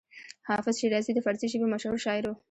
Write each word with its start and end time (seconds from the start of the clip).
حافظ 0.49 0.75
شیرازي 0.81 1.11
د 1.13 1.19
فارسي 1.25 1.47
ژبې 1.51 1.67
مشهور 1.73 1.97
شاعر 2.05 2.23
و. 2.27 2.33